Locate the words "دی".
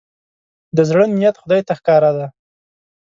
2.17-2.27